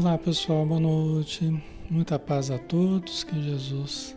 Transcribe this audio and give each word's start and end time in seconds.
Olá 0.00 0.16
pessoal, 0.16 0.64
boa 0.64 0.80
noite. 0.80 1.62
Muita 1.90 2.18
paz 2.18 2.50
a 2.50 2.56
todos, 2.58 3.22
que 3.22 3.38
Jesus 3.42 4.16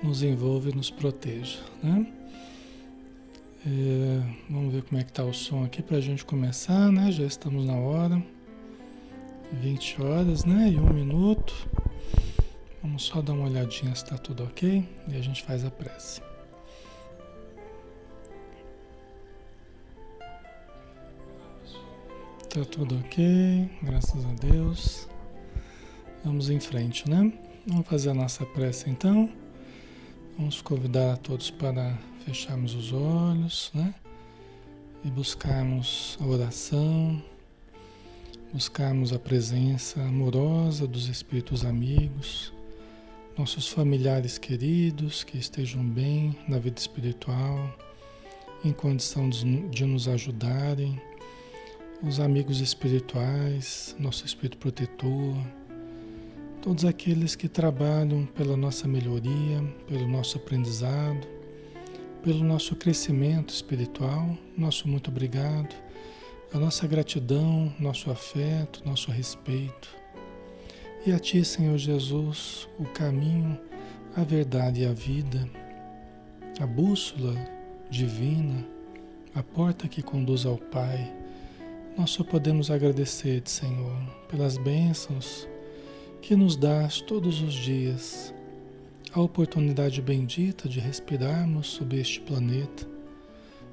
nos 0.00 0.22
envolva 0.22 0.70
e 0.70 0.76
nos 0.76 0.92
proteja, 0.92 1.58
né? 1.82 2.06
É, 3.66 4.22
vamos 4.48 4.72
ver 4.72 4.84
como 4.84 5.00
é 5.00 5.02
que 5.02 5.12
tá 5.12 5.24
o 5.24 5.34
som 5.34 5.64
aqui 5.64 5.82
para 5.82 5.96
a 5.96 6.00
gente 6.00 6.24
começar, 6.24 6.92
né? 6.92 7.10
Já 7.10 7.24
estamos 7.24 7.64
na 7.64 7.74
hora, 7.74 8.22
20 9.54 10.02
horas, 10.02 10.44
né? 10.44 10.70
E 10.70 10.78
um 10.78 10.92
minuto. 10.94 11.52
Vamos 12.80 13.02
só 13.02 13.20
dar 13.20 13.32
uma 13.32 13.48
olhadinha 13.48 13.92
se 13.96 14.04
está 14.04 14.16
tudo 14.16 14.44
ok 14.44 14.88
e 15.08 15.16
a 15.16 15.20
gente 15.20 15.42
faz 15.42 15.64
a 15.64 15.70
prece. 15.72 16.22
Tá 22.52 22.66
tudo 22.66 22.98
ok, 22.98 23.66
graças 23.82 24.26
a 24.26 24.32
Deus. 24.34 25.08
Vamos 26.22 26.50
em 26.50 26.60
frente, 26.60 27.08
né? 27.08 27.32
Vamos 27.66 27.86
fazer 27.86 28.10
a 28.10 28.14
nossa 28.14 28.44
prece 28.44 28.90
então. 28.90 29.32
Vamos 30.36 30.60
convidar 30.60 31.14
a 31.14 31.16
todos 31.16 31.50
para 31.50 31.98
fecharmos 32.26 32.74
os 32.74 32.92
olhos, 32.92 33.70
né? 33.72 33.94
E 35.02 35.10
buscarmos 35.10 36.18
a 36.20 36.26
oração, 36.26 37.22
buscarmos 38.52 39.14
a 39.14 39.18
presença 39.18 40.02
amorosa 40.02 40.86
dos 40.86 41.08
espíritos 41.08 41.64
amigos, 41.64 42.52
nossos 43.34 43.68
familiares 43.68 44.36
queridos 44.36 45.24
que 45.24 45.38
estejam 45.38 45.82
bem 45.82 46.36
na 46.46 46.58
vida 46.58 46.78
espiritual, 46.78 47.74
em 48.62 48.72
condição 48.72 49.30
de 49.30 49.86
nos 49.86 50.06
ajudarem 50.06 51.00
os 52.02 52.18
amigos 52.18 52.60
espirituais, 52.60 53.94
nosso 53.96 54.26
espírito 54.26 54.58
protetor, 54.58 55.36
todos 56.60 56.84
aqueles 56.84 57.36
que 57.36 57.48
trabalham 57.48 58.26
pela 58.26 58.56
nossa 58.56 58.88
melhoria, 58.88 59.62
pelo 59.86 60.08
nosso 60.08 60.36
aprendizado, 60.36 61.26
pelo 62.20 62.42
nosso 62.42 62.74
crescimento 62.74 63.50
espiritual, 63.50 64.36
nosso 64.58 64.88
muito 64.88 65.10
obrigado, 65.10 65.72
a 66.52 66.58
nossa 66.58 66.88
gratidão, 66.88 67.72
nosso 67.78 68.10
afeto, 68.10 68.82
nosso 68.84 69.12
respeito. 69.12 69.96
E 71.06 71.12
a 71.12 71.20
Ti, 71.20 71.44
Senhor 71.44 71.78
Jesus, 71.78 72.68
o 72.80 72.84
caminho, 72.84 73.58
a 74.16 74.24
verdade 74.24 74.82
e 74.82 74.86
a 74.86 74.92
vida, 74.92 75.48
a 76.60 76.66
bússola 76.66 77.34
divina, 77.88 78.66
a 79.34 79.42
porta 79.42 79.86
que 79.86 80.02
conduz 80.02 80.44
ao 80.44 80.58
Pai 80.58 81.21
nós 81.96 82.10
só 82.10 82.24
podemos 82.24 82.70
agradecer, 82.70 83.42
Senhor, 83.44 83.96
pelas 84.28 84.56
bênçãos 84.56 85.46
que 86.22 86.34
nos 86.34 86.56
dás 86.56 87.00
todos 87.00 87.42
os 87.42 87.52
dias, 87.52 88.32
a 89.12 89.20
oportunidade 89.20 90.00
bendita 90.00 90.68
de 90.68 90.80
respirarmos 90.80 91.66
sobre 91.68 92.00
este 92.00 92.20
planeta 92.20 92.88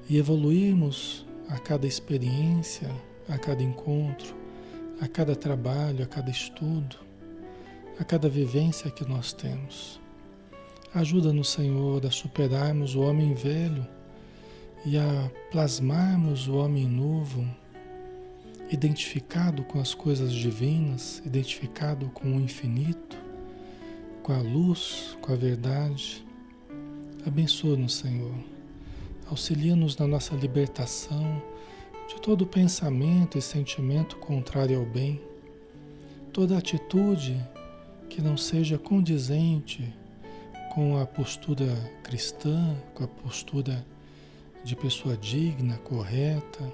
e 0.10 0.18
evoluirmos 0.18 1.26
a 1.48 1.58
cada 1.58 1.88
experiência, 1.88 2.90
a 3.28 3.38
cada 3.38 3.64
encontro, 3.64 4.36
a 5.00 5.08
cada 5.08 5.36
trabalho, 5.36 6.04
a 6.04 6.08
cada 6.08 6.30
estudo, 6.30 6.98
a 7.98 8.04
cada 8.04 8.28
vivência 8.28 8.92
que 8.92 9.08
nós 9.08 9.32
temos. 9.32 10.00
Ajuda-nos, 10.94 11.50
Senhor, 11.52 12.06
a 12.06 12.12
superarmos 12.12 12.96
o 12.96 13.02
homem 13.02 13.34
velho 13.34 13.88
e 14.86 14.98
a 14.98 15.32
plasmarmos 15.52 16.48
o 16.48 16.56
homem 16.56 16.88
novo 16.88 17.48
identificado 18.70 19.64
com 19.64 19.80
as 19.80 19.96
coisas 19.96 20.32
divinas, 20.32 21.22
identificado 21.26 22.10
com 22.10 22.38
o 22.38 22.40
infinito, 22.40 23.18
com 24.22 24.32
a 24.32 24.38
luz, 24.38 25.18
com 25.22 25.34
a 25.34 25.36
verdade. 25.36 26.24
Abençoa-nos, 27.26 27.96
Senhor. 27.96 28.34
Auxilia-nos 29.28 29.98
na 29.98 30.08
nossa 30.08 30.36
libertação 30.36 31.42
de 32.08 32.22
todo 32.22 32.46
pensamento 32.46 33.38
e 33.38 33.42
sentimento 33.42 34.18
contrário 34.18 34.80
ao 34.80 34.86
bem, 34.86 35.20
toda 36.32 36.58
atitude 36.58 37.40
que 38.08 38.22
não 38.22 38.38
seja 38.38 38.78
condizente 38.78 39.94
com 40.74 40.98
a 40.98 41.06
postura 41.06 41.76
cristã, 42.04 42.76
com 42.94 43.04
a 43.04 43.08
postura 43.08 43.86
de 44.64 44.76
pessoa 44.76 45.18
digna, 45.18 45.78
correta 45.78 46.72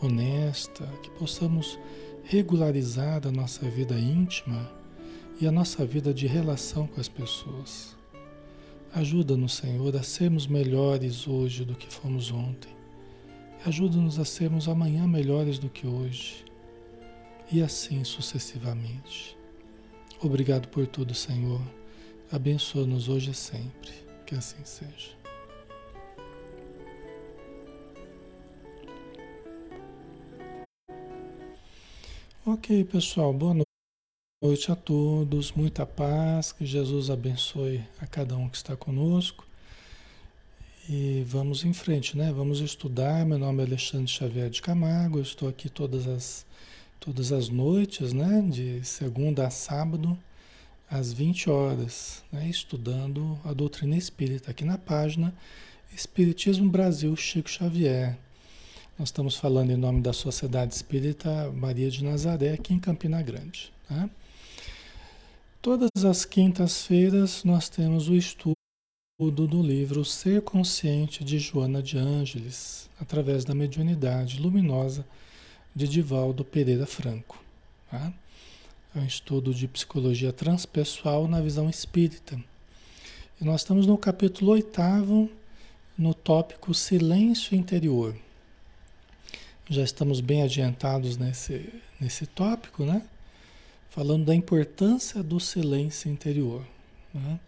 honesta, 0.00 0.86
que 1.02 1.10
possamos 1.10 1.78
regularizar 2.24 3.26
a 3.26 3.30
nossa 3.30 3.68
vida 3.68 3.98
íntima 3.98 4.70
e 5.40 5.46
a 5.46 5.52
nossa 5.52 5.84
vida 5.84 6.12
de 6.12 6.26
relação 6.26 6.86
com 6.86 7.00
as 7.00 7.08
pessoas. 7.08 7.96
Ajuda-nos, 8.94 9.54
Senhor, 9.54 9.96
a 9.96 10.02
sermos 10.02 10.46
melhores 10.46 11.26
hoje 11.26 11.64
do 11.64 11.74
que 11.74 11.92
fomos 11.92 12.30
ontem. 12.30 12.72
Ajuda-nos 13.66 14.18
a 14.18 14.24
sermos 14.24 14.68
amanhã 14.68 15.06
melhores 15.06 15.58
do 15.58 15.68
que 15.68 15.86
hoje. 15.86 16.44
E 17.50 17.62
assim 17.62 18.04
sucessivamente. 18.04 19.36
Obrigado 20.22 20.68
por 20.68 20.86
tudo, 20.86 21.14
Senhor. 21.14 21.60
Abençoa-nos 22.30 23.08
hoje 23.08 23.32
e 23.32 23.34
sempre. 23.34 23.92
Que 24.26 24.34
assim 24.34 24.64
seja. 24.64 25.23
Ok, 32.46 32.84
pessoal, 32.84 33.32
boa 33.32 33.56
noite 34.42 34.70
a 34.70 34.76
todos, 34.76 35.50
muita 35.52 35.86
paz, 35.86 36.52
que 36.52 36.66
Jesus 36.66 37.08
abençoe 37.08 37.82
a 37.98 38.06
cada 38.06 38.36
um 38.36 38.50
que 38.50 38.56
está 38.58 38.76
conosco. 38.76 39.46
E 40.86 41.24
vamos 41.26 41.64
em 41.64 41.72
frente, 41.72 42.18
né? 42.18 42.30
Vamos 42.36 42.60
estudar. 42.60 43.24
Meu 43.24 43.38
nome 43.38 43.62
é 43.62 43.66
Alexandre 43.66 44.08
Xavier 44.08 44.50
de 44.50 44.60
Camargo, 44.60 45.16
eu 45.16 45.22
estou 45.22 45.48
aqui 45.48 45.70
todas 45.70 46.06
as, 46.06 46.44
todas 47.00 47.32
as 47.32 47.48
noites, 47.48 48.12
né? 48.12 48.42
De 48.42 48.84
segunda 48.84 49.46
a 49.46 49.50
sábado, 49.50 50.14
às 50.90 51.14
20 51.14 51.48
horas, 51.48 52.22
né? 52.30 52.46
estudando 52.46 53.38
a 53.42 53.54
doutrina 53.54 53.96
espírita, 53.96 54.50
aqui 54.50 54.66
na 54.66 54.76
página 54.76 55.34
Espiritismo 55.94 56.68
Brasil 56.68 57.16
Chico 57.16 57.48
Xavier. 57.48 58.18
Nós 58.96 59.08
estamos 59.08 59.34
falando 59.34 59.70
em 59.70 59.76
nome 59.76 60.00
da 60.00 60.12
Sociedade 60.12 60.72
Espírita 60.72 61.50
Maria 61.50 61.90
de 61.90 62.04
Nazaré, 62.04 62.52
aqui 62.52 62.72
em 62.72 62.78
Campina 62.78 63.20
Grande. 63.22 63.72
Tá? 63.88 64.08
Todas 65.60 65.90
as 66.04 66.24
quintas-feiras 66.24 67.42
nós 67.42 67.68
temos 67.68 68.08
o 68.08 68.14
estudo 68.14 68.54
do 69.18 69.60
livro 69.60 70.04
Ser 70.04 70.42
Consciente 70.42 71.24
de 71.24 71.40
Joana 71.40 71.82
de 71.82 71.98
Ângeles, 71.98 72.88
através 73.00 73.44
da 73.44 73.52
mediunidade 73.52 74.40
luminosa 74.40 75.04
de 75.74 75.88
Divaldo 75.88 76.44
Pereira 76.44 76.86
Franco. 76.86 77.42
Tá? 77.90 78.12
É 78.94 79.00
um 79.00 79.06
estudo 79.06 79.52
de 79.52 79.66
psicologia 79.66 80.32
transpessoal 80.32 81.26
na 81.26 81.40
visão 81.40 81.68
espírita. 81.68 82.40
E 83.40 83.44
nós 83.44 83.62
estamos 83.62 83.88
no 83.88 83.98
capítulo 83.98 84.52
oitavo, 84.52 85.28
no 85.98 86.14
tópico 86.14 86.72
Silêncio 86.72 87.56
Interior. 87.56 88.14
Já 89.68 89.82
estamos 89.82 90.20
bem 90.20 90.42
adiantados 90.42 91.16
nesse, 91.16 91.72
nesse 91.98 92.26
tópico, 92.26 92.84
né? 92.84 93.02
Falando 93.88 94.26
da 94.26 94.34
importância 94.34 95.22
do 95.22 95.40
silêncio 95.40 96.10
interior. 96.10 96.62
Né? 97.14 97.40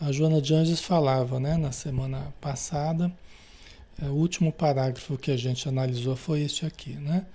A 0.00 0.12
Joana 0.12 0.40
de 0.40 0.54
Anjos 0.54 0.80
falava, 0.80 1.40
né, 1.40 1.56
na 1.56 1.72
semana 1.72 2.32
passada, 2.40 3.12
é, 4.00 4.06
o 4.06 4.12
último 4.12 4.52
parágrafo 4.52 5.18
que 5.18 5.32
a 5.32 5.36
gente 5.36 5.68
analisou 5.68 6.14
foi 6.14 6.42
este 6.42 6.66
aqui, 6.66 6.92
né? 6.92 7.26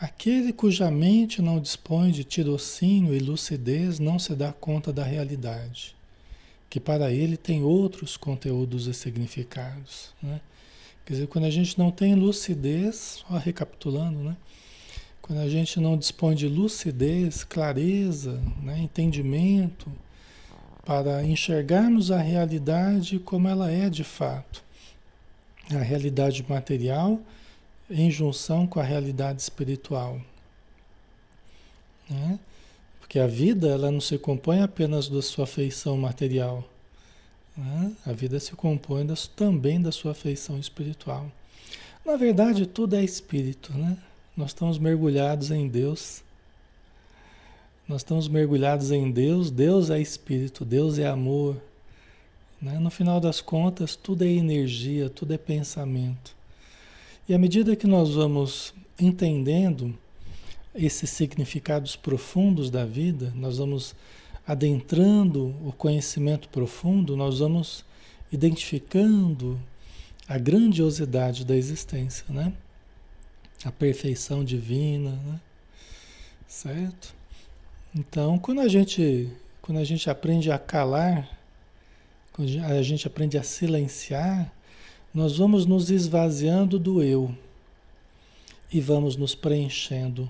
Aquele 0.00 0.52
cuja 0.52 0.90
mente 0.90 1.42
não 1.42 1.60
dispõe 1.60 2.10
de 2.10 2.24
tirocínio 2.24 3.14
e 3.14 3.18
lucidez 3.18 3.98
não 3.98 4.18
se 4.18 4.34
dá 4.34 4.52
conta 4.52 4.92
da 4.92 5.04
realidade, 5.04 5.94
que 6.70 6.80
para 6.80 7.12
ele 7.12 7.36
tem 7.36 7.62
outros 7.62 8.16
conteúdos 8.16 8.86
e 8.86 8.94
significados, 8.94 10.10
né? 10.22 10.40
Quer 11.04 11.14
dizer, 11.14 11.26
quando 11.26 11.44
a 11.44 11.50
gente 11.50 11.78
não 11.78 11.90
tem 11.90 12.14
lucidez, 12.14 13.24
só 13.26 13.36
recapitulando, 13.36 14.18
né? 14.20 14.36
Quando 15.20 15.40
a 15.40 15.48
gente 15.48 15.80
não 15.80 15.96
dispõe 15.96 16.34
de 16.34 16.48
lucidez, 16.48 17.44
clareza, 17.44 18.40
né? 18.62 18.78
entendimento, 18.78 19.90
para 20.84 21.24
enxergarmos 21.24 22.10
a 22.10 22.18
realidade 22.18 23.18
como 23.18 23.48
ela 23.48 23.70
é 23.70 23.88
de 23.88 24.04
fato. 24.04 24.62
A 25.70 25.78
realidade 25.78 26.44
material 26.48 27.20
em 27.88 28.10
junção 28.10 28.66
com 28.66 28.80
a 28.80 28.82
realidade 28.82 29.40
espiritual. 29.40 30.20
Né? 32.08 32.38
Porque 33.00 33.18
a 33.18 33.26
vida 33.26 33.68
ela 33.68 33.90
não 33.90 34.00
se 34.00 34.18
compõe 34.18 34.60
apenas 34.60 35.08
da 35.08 35.22
sua 35.22 35.46
feição 35.46 35.96
material. 35.96 36.64
Né? 37.56 37.92
A 38.06 38.12
vida 38.12 38.40
se 38.40 38.52
compõe 38.52 39.04
das, 39.04 39.26
também 39.26 39.80
da 39.80 39.92
sua 39.92 40.14
feição 40.14 40.58
espiritual. 40.58 41.30
Na 42.04 42.16
verdade, 42.16 42.66
tudo 42.66 42.96
é 42.96 43.04
espírito, 43.04 43.72
né? 43.72 43.96
Nós 44.36 44.50
estamos 44.50 44.78
mergulhados 44.78 45.50
em 45.50 45.68
Deus. 45.68 46.22
Nós 47.86 48.00
estamos 48.00 48.28
mergulhados 48.28 48.90
em 48.90 49.10
Deus, 49.10 49.50
Deus 49.50 49.90
é 49.90 50.00
espírito, 50.00 50.64
Deus 50.64 50.98
é 50.98 51.06
amor. 51.06 51.56
Né? 52.60 52.78
No 52.78 52.90
final 52.90 53.20
das 53.20 53.40
contas, 53.40 53.94
tudo 53.94 54.24
é 54.24 54.28
energia, 54.28 55.10
tudo 55.10 55.34
é 55.34 55.38
pensamento. 55.38 56.34
E 57.28 57.34
à 57.34 57.38
medida 57.38 57.76
que 57.76 57.86
nós 57.86 58.14
vamos 58.14 58.72
entendendo 58.98 59.96
esses 60.74 61.10
significados 61.10 61.94
profundos 61.94 62.70
da 62.70 62.84
vida, 62.84 63.32
nós 63.34 63.58
vamos 63.58 63.94
adentrando 64.46 65.54
o 65.64 65.72
conhecimento 65.72 66.48
profundo, 66.48 67.16
nós 67.16 67.38
vamos 67.38 67.84
identificando 68.30 69.60
a 70.26 70.38
grandiosidade 70.38 71.44
da 71.44 71.56
existência, 71.56 72.24
né? 72.28 72.52
A 73.64 73.70
perfeição 73.70 74.44
divina, 74.44 75.10
né? 75.10 75.40
Certo? 76.46 77.14
Então, 77.94 78.38
quando 78.38 78.60
a 78.60 78.68
gente 78.68 79.30
quando 79.60 79.78
a 79.78 79.84
gente 79.84 80.10
aprende 80.10 80.50
a 80.50 80.58
calar, 80.58 81.38
quando 82.32 82.50
a 82.64 82.82
gente 82.82 83.06
aprende 83.06 83.38
a 83.38 83.44
silenciar, 83.44 84.52
nós 85.14 85.38
vamos 85.38 85.66
nos 85.66 85.88
esvaziando 85.88 86.80
do 86.80 87.00
eu 87.00 87.32
e 88.72 88.80
vamos 88.80 89.14
nos 89.14 89.36
preenchendo 89.36 90.28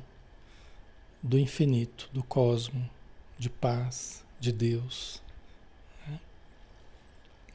do 1.22 1.38
infinito, 1.38 2.10
do 2.12 2.22
cosmo, 2.22 2.86
de 3.42 3.50
paz, 3.50 4.24
de 4.38 4.52
Deus. 4.52 5.20
Né? 6.06 6.20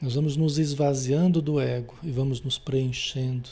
Nós 0.02 0.14
vamos 0.14 0.36
nos 0.36 0.58
esvaziando 0.58 1.40
do 1.40 1.58
ego 1.58 1.96
e 2.02 2.10
vamos 2.10 2.42
nos 2.42 2.58
preenchendo 2.58 3.48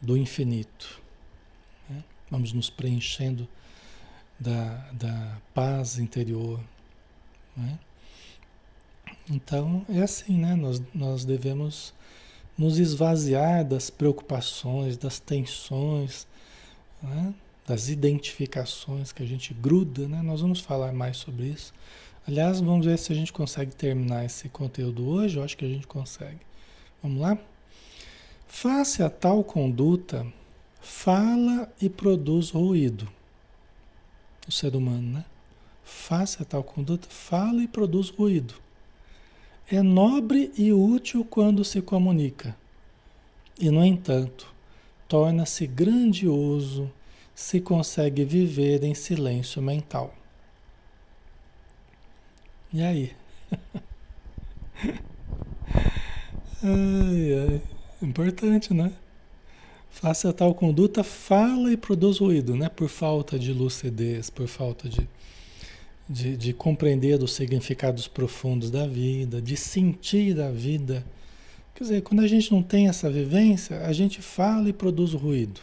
do 0.00 0.16
infinito. 0.16 1.02
Né? 1.90 2.04
Vamos 2.30 2.52
nos 2.52 2.70
preenchendo 2.70 3.48
da, 4.38 4.76
da 4.92 5.38
paz 5.52 5.98
interior. 5.98 6.62
Né? 7.56 7.80
Então 9.28 9.84
é 9.88 10.02
assim, 10.02 10.38
né? 10.38 10.54
Nós, 10.54 10.80
nós 10.94 11.24
devemos 11.24 11.92
nos 12.56 12.78
esvaziar 12.78 13.64
das 13.64 13.90
preocupações, 13.90 14.96
das 14.96 15.18
tensões, 15.18 16.28
né? 17.02 17.34
Das 17.66 17.88
identificações 17.88 19.12
que 19.12 19.22
a 19.22 19.26
gente 19.26 19.54
gruda, 19.54 20.08
né? 20.08 20.20
Nós 20.22 20.40
vamos 20.40 20.60
falar 20.60 20.92
mais 20.92 21.16
sobre 21.16 21.46
isso. 21.46 21.72
Aliás, 22.26 22.60
vamos 22.60 22.86
ver 22.86 22.98
se 22.98 23.12
a 23.12 23.16
gente 23.16 23.32
consegue 23.32 23.74
terminar 23.74 24.24
esse 24.24 24.48
conteúdo 24.48 25.08
hoje. 25.08 25.36
Eu 25.36 25.42
acho 25.42 25.56
que 25.56 25.64
a 25.64 25.68
gente 25.68 25.86
consegue. 25.86 26.40
Vamos 27.02 27.20
lá? 27.20 27.38
Face 28.46 29.02
a 29.02 29.10
tal 29.10 29.42
conduta, 29.42 30.26
fala 30.80 31.72
e 31.80 31.88
produz 31.88 32.50
ruído. 32.50 33.08
O 34.46 34.52
ser 34.52 34.76
humano, 34.76 35.18
né? 35.18 35.24
Face 35.84 36.42
a 36.42 36.44
tal 36.44 36.62
conduta, 36.62 37.08
fala 37.08 37.62
e 37.62 37.68
produz 37.68 38.08
ruído. 38.10 38.54
É 39.70 39.82
nobre 39.82 40.52
e 40.56 40.72
útil 40.72 41.24
quando 41.24 41.64
se 41.64 41.80
comunica. 41.80 42.56
E, 43.58 43.70
no 43.70 43.84
entanto, 43.84 44.52
torna-se 45.08 45.66
grandioso 45.66 46.90
se 47.34 47.60
consegue 47.60 48.24
viver 48.24 48.84
em 48.84 48.94
silêncio 48.94 49.60
mental. 49.62 50.14
E 52.72 52.82
aí? 52.82 53.12
ai, 56.62 57.50
ai. 57.50 57.62
Importante, 58.00 58.72
né? 58.74 58.92
Faça 59.90 60.32
tal 60.32 60.54
conduta, 60.54 61.04
fala 61.04 61.70
e 61.70 61.76
produz 61.76 62.18
ruído, 62.18 62.56
né? 62.56 62.68
Por 62.68 62.88
falta 62.88 63.38
de 63.38 63.52
lucidez, 63.52 64.30
por 64.30 64.48
falta 64.48 64.88
de, 64.88 65.06
de, 66.08 66.36
de 66.36 66.52
compreender 66.52 67.22
os 67.22 67.34
significados 67.34 68.08
profundos 68.08 68.70
da 68.70 68.86
vida, 68.86 69.40
de 69.40 69.56
sentir 69.56 70.40
a 70.40 70.50
vida. 70.50 71.04
Quer 71.74 71.84
dizer, 71.84 72.02
quando 72.02 72.20
a 72.20 72.26
gente 72.26 72.50
não 72.50 72.62
tem 72.62 72.88
essa 72.88 73.10
vivência, 73.10 73.86
a 73.86 73.92
gente 73.92 74.22
fala 74.22 74.68
e 74.68 74.72
produz 74.72 75.12
ruído. 75.12 75.60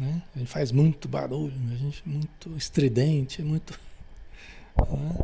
Né? 0.00 0.22
A 0.34 0.38
gente 0.38 0.50
faz 0.50 0.72
muito 0.72 1.06
barulho, 1.06 1.52
a 1.70 1.76
gente 1.76 2.02
é 2.06 2.08
muito 2.08 2.56
estridente, 2.56 3.42
muito. 3.42 3.78
Né? 4.78 5.18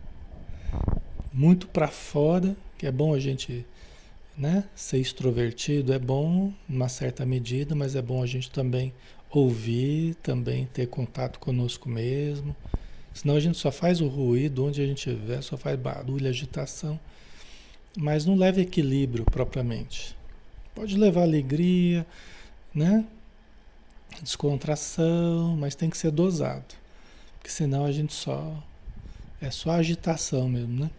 Muito 1.33 1.67
para 1.67 1.89
fora, 1.89 2.55
que 2.77 2.87
é 2.87 2.93
bom 2.93 3.15
a 3.15 3.19
gente 3.19 3.65
né? 4.37 4.65
Ser 4.75 4.99
extrovertido 4.99 5.95
é 5.95 5.99
bom, 5.99 6.53
uma 6.69 6.91
certa 6.91 7.25
medida, 7.25 7.75
mas 7.75 7.97
é 7.97 8.03
bom 8.03 8.23
a 8.23 8.27
gente 8.27 8.51
também 8.51 8.93
ouvir, 9.31 10.15
também 10.17 10.67
ter 10.67 10.89
contato 10.89 11.39
conosco 11.39 11.89
mesmo. 11.89 12.55
Senão 13.15 13.35
a 13.35 13.41
gente 13.41 13.57
só 13.57 13.73
faz 13.73 14.03
o 14.03 14.09
ruído 14.09 14.67
onde 14.67 14.83
a 14.83 14.87
gente 14.87 15.09
estiver, 15.09 15.41
só 15.41 15.57
faz 15.57 15.81
barulho, 15.81 16.29
agitação, 16.29 17.01
mas 17.97 18.27
não 18.27 18.37
leva 18.37 18.61
equilíbrio 18.61 19.25
propriamente. 19.25 20.15
Pode 20.75 20.99
levar 20.99 21.23
alegria, 21.23 22.07
né? 22.75 23.07
Descontração, 24.23 25.57
mas 25.57 25.75
tem 25.75 25.91
que 25.91 25.99
ser 25.99 26.11
dosado. 26.11 26.75
Porque 27.39 27.51
senão 27.51 27.85
a 27.85 27.93
gente 27.93 28.13
só 28.13 28.57
é 29.41 29.51
só 29.51 29.71
agitação 29.71 30.49
mesmo, 30.49 30.85
né? 30.85 30.91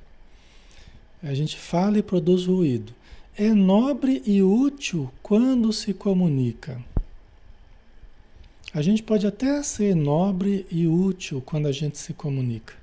A 1.24 1.34
gente 1.34 1.58
fala 1.58 1.98
e 1.98 2.04
produz 2.04 2.46
ruído 2.46 2.94
é 3.38 3.54
nobre 3.54 4.24
e 4.26 4.42
útil 4.42 5.12
quando 5.22 5.72
se 5.72 5.94
comunica. 5.94 6.84
A 8.74 8.82
gente 8.82 9.04
pode 9.04 9.28
até 9.28 9.62
ser 9.62 9.96
nobre 9.96 10.66
e 10.72 10.88
útil 10.88 11.40
quando 11.46 11.68
a 11.68 11.72
gente 11.72 12.00
se 12.00 12.14
comunica. 12.14 12.74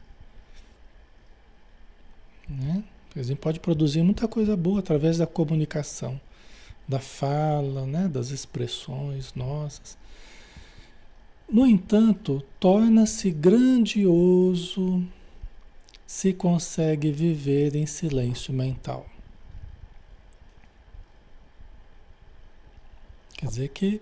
Né? 2.49 2.85
A 3.17 3.23
gente 3.23 3.39
pode 3.39 3.59
produzir 3.59 4.03
muita 4.03 4.29
coisa 4.29 4.57
boa 4.57 4.79
através 4.79 5.19
da 5.19 5.27
comunicação, 5.27 6.21
da 6.87 6.99
fala, 6.99 7.87
né? 7.87 8.09
das 8.09 8.31
expressões 8.31 9.35
nossas. 9.35 9.97
No 11.49 11.67
entanto, 11.67 12.43
torna-se 12.59 13.31
grandioso 13.31 15.07
se 16.07 16.33
consegue 16.33 17.11
viver 17.11 17.75
em 17.75 17.87
silêncio 17.87 18.53
mental. 18.53 19.07
Quer 23.37 23.47
dizer 23.47 23.69
que 23.69 24.01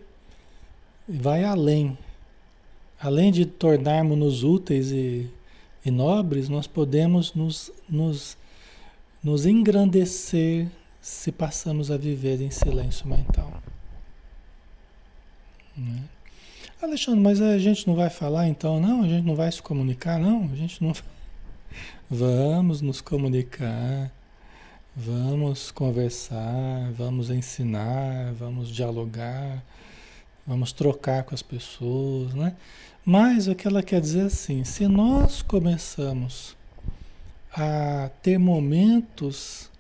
vai 1.09 1.45
além. 1.45 1.99
Além 3.01 3.33
de 3.33 3.45
tornarmos-nos 3.45 4.45
úteis 4.45 4.93
e, 4.93 5.29
e, 5.85 5.91
nobres, 5.91 6.49
nós 6.49 6.69
podemos 6.69 7.35
nos, 7.35 7.73
nos, 7.89 8.37
nos 9.23 9.45
engrandecer 9.45 10.69
se 11.03 11.31
passamos 11.31 11.91
a 11.91 11.99
viver 11.99 12.41
em 12.41 12.51
silêncio 12.51 13.07
mental. 13.07 13.53
Né? 15.77 16.05
Alexandre, 16.81 17.21
mas 17.21 17.43
a 17.43 17.59
gente 17.59 17.87
não 17.87 17.95
vai 17.95 18.09
falar 18.09 18.49
então? 18.49 18.81
Não, 18.81 19.03
a 19.03 19.09
gente 19.09 19.27
não 19.27 19.37
vai 19.37 19.53
se 19.53 19.61
comunicar? 19.61 20.19
Não, 20.19 20.45
a 20.51 20.57
gente 20.57 20.83
não. 20.83 20.95
Vamos 22.09 22.81
nos 22.81 23.03
comunicar 23.03 24.11
Vamos 24.95 25.71
conversar, 25.71 26.93
vamos 26.93 27.31
ensinar, 27.31 28.35
vamos 28.35 28.69
dialogar, 28.69 29.65
vamos 30.47 30.71
trocar 30.71 31.25
com 31.25 31.35
as 31.35 31.41
pessoas, 31.41 32.35
né? 32.35 32.55
Mas 33.03 33.49
o 33.49 33.55
que 33.55 33.67
ela 33.67 33.83
quer 33.83 34.03
dizer 34.03 34.25
é 34.25 34.25
assim, 34.25 34.65
se 34.65 34.87
nós 34.87 35.41
começamos 35.41 36.55
a 37.51 38.11
ter 38.23 38.37
momentos, 38.37 39.71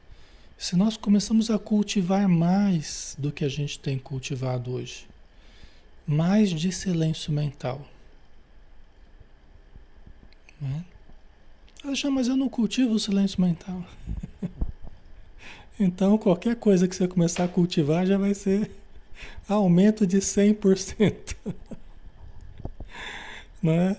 se 0.62 0.76
nós 0.76 0.97
começamos 0.97 1.50
a 1.50 1.59
cultivar 1.59 2.28
mais 2.28 3.16
do 3.19 3.33
que 3.33 3.45
a 3.45 3.49
gente 3.49 3.81
tem 3.81 3.99
cultivado 3.99 4.71
hoje, 4.71 5.09
mais 6.07 6.50
de 6.50 6.71
silêncio 6.71 7.33
mental, 7.33 7.85
né? 10.61 10.85
mas 12.12 12.28
eu 12.28 12.37
não 12.37 12.49
cultivo 12.49 12.95
o 12.95 13.00
silêncio 13.00 13.40
mental. 13.40 13.85
Então, 15.81 16.16
qualquer 16.16 16.54
coisa 16.54 16.87
que 16.87 16.95
você 16.95 17.09
começar 17.09 17.45
a 17.45 17.49
cultivar 17.49 18.07
já 18.07 18.16
vai 18.16 18.35
ser 18.35 18.71
aumento 19.49 20.07
de 20.07 20.19
100%. 20.19 21.35
Não 23.61 23.73
é? 23.73 23.97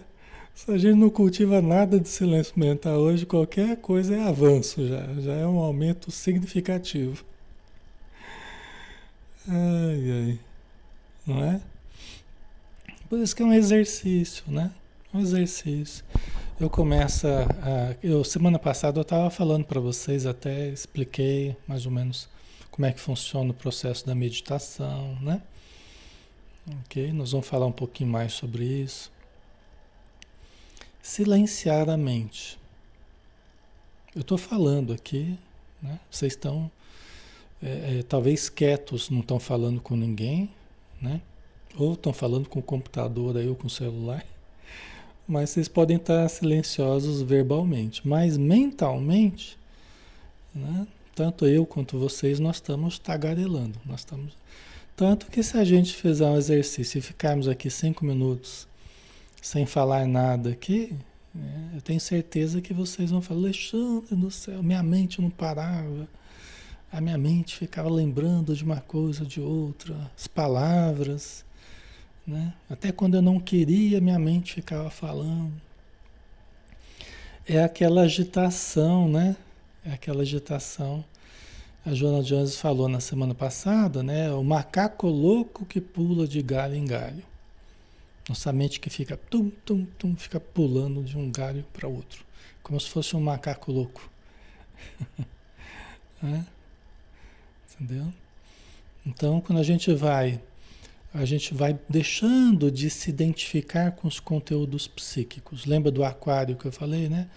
Se 0.55 0.71
a 0.71 0.77
gente 0.77 0.95
não 0.97 1.09
cultiva 1.09 1.61
nada 1.61 1.99
de 1.99 2.07
silêncio 2.07 2.53
mental 2.57 2.99
hoje, 2.99 3.25
qualquer 3.25 3.77
coisa 3.77 4.15
é 4.15 4.23
avanço 4.27 4.87
já, 4.87 5.05
já 5.19 5.33
é 5.33 5.45
um 5.45 5.59
aumento 5.59 6.11
significativo. 6.11 7.25
Ai, 9.47 10.11
ai. 10.11 10.39
Não 11.25 11.43
é? 11.43 11.61
Por 13.09 13.19
isso 13.19 13.35
que 13.35 13.43
é 13.43 13.45
um 13.45 13.53
exercício, 13.53 14.43
né? 14.47 14.71
Um 15.13 15.19
exercício 15.19 16.03
eu 16.59 16.69
começo 16.69 17.27
a, 17.27 17.95
eu 18.01 18.23
semana 18.23 18.59
passada 18.59 18.99
eu 18.99 19.01
estava 19.01 19.29
falando 19.29 19.65
para 19.65 19.79
vocês 19.79 20.25
até 20.25 20.69
expliquei 20.69 21.55
mais 21.67 21.85
ou 21.85 21.91
menos 21.91 22.29
como 22.71 22.85
é 22.85 22.91
que 22.91 22.99
funciona 22.99 23.51
o 23.51 23.53
processo 23.53 24.05
da 24.05 24.15
meditação, 24.15 25.17
né? 25.21 25.41
Ok, 26.85 27.11
nós 27.11 27.31
vamos 27.31 27.47
falar 27.47 27.65
um 27.65 27.71
pouquinho 27.71 28.09
mais 28.09 28.33
sobre 28.33 28.63
isso. 28.63 29.11
Silenciar 31.03 31.89
a 31.89 31.97
mente. 31.97 32.57
Eu 34.15 34.21
estou 34.21 34.37
falando 34.37 34.93
aqui, 34.93 35.37
né? 35.81 35.99
vocês 36.09 36.31
estão 36.31 36.71
é, 37.61 37.99
é, 37.99 38.03
talvez 38.03 38.47
quietos, 38.47 39.09
não 39.09 39.19
estão 39.19 39.37
falando 39.37 39.81
com 39.81 39.97
ninguém, 39.97 40.49
né? 41.01 41.21
ou 41.77 41.93
estão 41.93 42.13
falando 42.13 42.47
com 42.47 42.59
o 42.59 42.63
computador 42.63 43.35
aí 43.35 43.49
ou 43.49 43.55
com 43.55 43.67
o 43.67 43.69
celular, 43.69 44.25
mas 45.27 45.49
vocês 45.49 45.67
podem 45.67 45.97
estar 45.97 46.27
silenciosos 46.29 47.21
verbalmente, 47.21 48.07
mas 48.07 48.37
mentalmente, 48.37 49.57
né? 50.55 50.87
tanto 51.13 51.45
eu 51.45 51.65
quanto 51.65 51.99
vocês, 51.99 52.39
nós 52.39 52.55
estamos 52.55 52.97
tagarelando, 52.97 53.77
nós 53.85 53.99
estamos 53.99 54.37
tanto 54.95 55.25
que 55.25 55.41
se 55.41 55.57
a 55.57 55.65
gente 55.65 55.93
fizer 55.95 56.27
um 56.27 56.37
exercício 56.37 56.99
e 56.99 57.01
ficarmos 57.01 57.47
aqui 57.47 57.69
cinco 57.69 58.05
minutos 58.05 58.67
sem 59.43 59.65
falar 59.65 60.07
nada 60.07 60.51
aqui, 60.51 60.95
né, 61.33 61.71
eu 61.75 61.81
tenho 61.81 61.99
certeza 61.99 62.61
que 62.61 62.73
vocês 62.73 63.11
vão 63.11 63.21
falar, 63.21 63.41
Alexandre 63.41 64.15
do 64.15 64.31
céu, 64.31 64.63
minha 64.63 64.81
mente 64.81 65.21
não 65.21 65.29
parava, 65.29 66.07
a 66.91 67.01
minha 67.01 67.17
mente 67.17 67.57
ficava 67.57 67.89
lembrando 67.89 68.55
de 68.55 68.63
uma 68.63 68.79
coisa, 68.79 69.25
de 69.25 69.41
outra, 69.41 69.95
as 70.15 70.27
palavras, 70.27 71.43
né? 72.25 72.53
Até 72.69 72.91
quando 72.91 73.15
eu 73.15 73.21
não 73.21 73.39
queria, 73.39 73.99
minha 73.99 74.19
mente 74.19 74.53
ficava 74.53 74.89
falando. 74.89 75.51
É 77.45 77.63
aquela 77.63 78.03
agitação, 78.03 79.09
né? 79.09 79.35
É 79.83 79.91
aquela 79.91 80.21
agitação 80.21 81.03
a 81.85 81.93
Joana 81.93 82.23
Jones 82.23 82.55
falou 82.55 82.87
na 82.87 83.01
semana 83.01 83.35
passada, 83.35 84.01
né? 84.01 84.31
O 84.31 84.41
macaco 84.41 85.05
louco 85.07 85.65
que 85.65 85.81
pula 85.81 86.25
de 86.25 86.41
galho 86.41 86.75
em 86.75 86.85
galho. 86.85 87.21
Nossa 88.27 88.53
mente 88.53 88.79
que 88.79 88.89
fica 88.89 89.17
tum, 89.17 89.49
tum, 89.65 89.85
tum, 89.97 90.15
fica 90.15 90.39
pulando 90.39 91.03
de 91.03 91.17
um 91.17 91.29
galho 91.29 91.65
para 91.73 91.87
outro, 91.87 92.23
como 92.61 92.79
se 92.79 92.89
fosse 92.89 93.15
um 93.15 93.21
macaco 93.21 93.71
louco. 93.71 94.09
é? 96.23 96.43
Entendeu? 97.73 98.13
Então, 99.05 99.41
quando 99.41 99.59
a 99.59 99.63
gente 99.63 99.93
vai, 99.93 100.39
a 101.13 101.25
gente 101.25 101.53
vai 101.53 101.77
deixando 101.89 102.71
de 102.71 102.89
se 102.89 103.09
identificar 103.09 103.91
com 103.91 104.07
os 104.07 104.19
conteúdos 104.19 104.87
psíquicos. 104.87 105.65
Lembra 105.65 105.91
do 105.91 106.03
aquário 106.03 106.55
que 106.55 106.65
eu 106.65 106.71
falei, 106.71 107.09
né? 107.09 107.29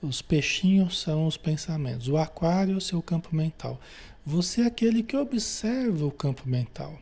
Os 0.00 0.22
peixinhos 0.22 0.98
são 0.98 1.26
os 1.26 1.36
pensamentos, 1.36 2.08
o 2.08 2.16
aquário 2.16 2.74
é 2.74 2.76
o 2.76 2.80
seu 2.80 3.02
campo 3.02 3.36
mental. 3.36 3.78
Você 4.24 4.62
é 4.62 4.66
aquele 4.66 5.02
que 5.02 5.14
observa 5.14 6.06
o 6.06 6.10
campo 6.10 6.48
mental. 6.48 6.98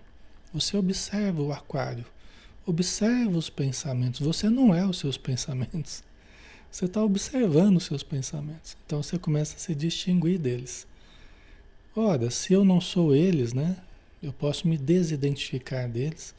Você 0.53 0.77
observa 0.77 1.41
o 1.41 1.53
aquário. 1.53 2.05
Observa 2.69 3.39
os 3.39 3.49
pensamentos. 3.49 4.21
Você 4.21 4.51
não 4.51 4.75
é 4.75 4.85
os 4.85 4.99
seus 4.99 5.17
pensamentos. 5.17 6.03
Você 6.71 6.85
está 6.85 7.03
observando 7.03 7.79
os 7.79 7.85
seus 7.85 8.03
pensamentos. 8.03 8.77
Então 8.85 9.03
você 9.03 9.19
começa 9.19 9.57
a 9.57 9.59
se 9.59 9.75
distinguir 9.75 10.39
deles. 10.39 10.87
Ora, 11.97 12.31
se 12.31 12.53
eu 12.53 12.67
não 12.67 12.79
sou 12.79 13.17
eles, 13.17 13.55
né? 13.55 13.75
Eu 14.23 14.35
posso 14.35 14.69
me 14.69 14.77
desidentificar 14.77 15.89
deles. 15.89 16.35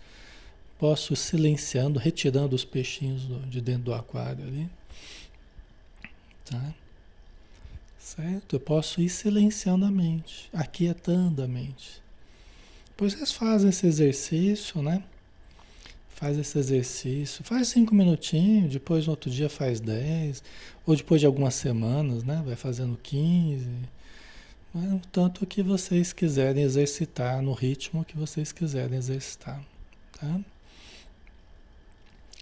Posso 0.78 1.16
silenciando, 1.16 1.98
retirando 1.98 2.56
os 2.56 2.64
peixinhos 2.64 3.24
de 3.50 3.60
dentro 3.60 3.86
do 3.86 3.94
aquário 3.96 4.46
ali. 4.46 4.70
Tá? 6.46 6.76
Certo? 7.98 8.56
Eu 8.56 8.60
posso 8.60 9.02
ir 9.02 9.10
silenciando 9.10 9.84
a 9.84 9.90
mente, 9.90 10.48
aquietando 10.54 11.42
a 11.42 11.48
mente. 11.48 12.00
Depois 12.90 13.14
vocês 13.14 13.32
fazem 13.32 13.72
esse 13.72 13.88
exercício, 13.88 14.84
né? 14.84 15.04
Faz 16.20 16.38
esse 16.38 16.60
exercício, 16.60 17.46
faz 17.46 17.70
cinco 17.70 17.96
minutinhos, 17.96 18.74
depois 18.74 19.06
no 19.06 19.12
outro 19.12 19.30
dia 19.30 19.48
faz 19.48 19.80
dez, 19.80 20.44
ou 20.86 20.94
depois 20.94 21.22
de 21.22 21.26
algumas 21.26 21.56
semanas, 21.56 22.26
né? 22.26 22.44
Vai 22.46 22.58
fazendo 22.58 23.00
quinze. 23.02 23.70
Né? 24.74 25.00
Tanto 25.14 25.46
que 25.46 25.64
vocês 25.64 26.12
quiserem 26.12 26.62
exercitar, 26.62 27.42
no 27.42 27.54
ritmo 27.54 28.04
que 28.04 28.18
vocês 28.18 28.52
quiserem 28.52 28.98
exercitar, 28.98 29.64
tá? 30.20 30.42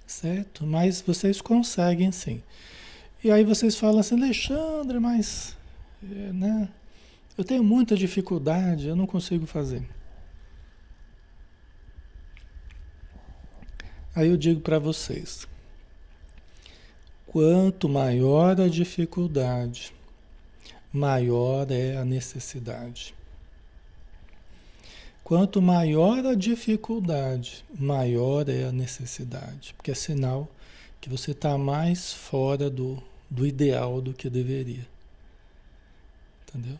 Certo? 0.07 0.65
Mas 0.65 0.99
vocês 0.99 1.39
conseguem 1.39 2.11
sim. 2.11 2.41
E 3.23 3.29
aí 3.29 3.43
vocês 3.43 3.75
falam 3.75 3.99
assim, 3.99 4.15
Alexandre, 4.15 4.99
mas 4.99 5.55
é, 6.03 6.33
né, 6.33 6.67
eu 7.37 7.43
tenho 7.43 7.63
muita 7.63 7.95
dificuldade, 7.95 8.87
eu 8.87 8.95
não 8.95 9.05
consigo 9.05 9.45
fazer. 9.45 9.83
Aí 14.17 14.29
eu 14.29 14.35
digo 14.35 14.61
para 14.61 14.79
vocês, 14.79 15.47
quanto 17.27 17.87
maior 17.87 18.59
a 18.59 18.67
dificuldade, 18.67 19.93
maior 20.91 21.69
é 21.69 21.97
a 21.97 22.03
necessidade. 22.03 23.13
Quanto 25.23 25.61
maior 25.61 26.25
a 26.25 26.33
dificuldade, 26.33 27.63
maior 27.79 28.49
é 28.49 28.63
a 28.63 28.71
necessidade, 28.71 29.75
porque 29.77 29.91
é 29.91 29.93
sinal 29.93 30.49
que 30.99 31.09
você 31.09 31.29
está 31.29 31.55
mais 31.55 32.11
fora 32.11 32.71
do, 32.71 32.97
do 33.29 33.45
ideal 33.45 34.01
do 34.01 34.15
que 34.15 34.31
deveria. 34.31 34.87
Entendeu? 36.41 36.79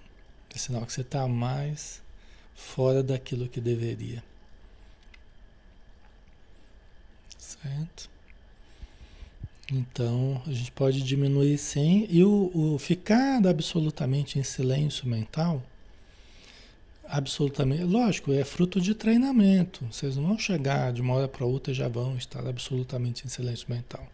É 0.56 0.58
sinal 0.58 0.88
que 0.88 0.92
você 0.92 1.02
está 1.02 1.28
mais 1.28 2.02
fora 2.56 3.04
daquilo 3.04 3.48
que 3.48 3.62
deveria. 3.62 4.24
Certo? 7.68 8.10
Então, 9.72 10.42
a 10.48 10.52
gente 10.52 10.72
pode 10.72 11.02
diminuir 11.02 11.58
sim. 11.58 12.08
E 12.10 12.24
o, 12.24 12.52
o 12.54 12.78
ficar 12.80 13.46
absolutamente 13.46 14.40
em 14.40 14.44
silêncio 14.44 15.08
mental, 15.08 15.62
absolutamente, 17.08 17.84
lógico, 17.84 18.32
é 18.32 18.46
fruto 18.46 18.80
de 18.80 18.96
treinamento. 18.96 19.86
Vocês 19.92 20.16
não 20.16 20.28
vão 20.28 20.40
chegar 20.40 20.94
de 20.94 21.02
uma 21.02 21.16
hora 21.16 21.28
para 21.28 21.46
outra 21.46 21.74
já 21.74 21.88
vão 21.90 22.16
estar 22.18 22.48
absolutamente 22.48 23.26
em 23.26 23.30
silêncio 23.30 23.66
mental. 23.70 24.08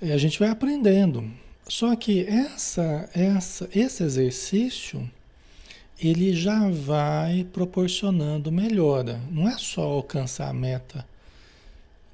E 0.00 0.12
a 0.12 0.18
gente 0.18 0.38
vai 0.38 0.48
aprendendo. 0.48 1.28
Só 1.66 1.96
que 1.96 2.24
essa, 2.26 3.08
essa, 3.14 3.68
esse 3.74 4.02
exercício 4.04 5.10
ele 5.98 6.34
já 6.34 6.68
vai 6.68 7.44
proporcionando 7.52 8.52
melhora. 8.52 9.20
Não 9.30 9.48
é 9.48 9.56
só 9.58 9.82
alcançar 9.82 10.48
a 10.48 10.52
meta. 10.52 11.06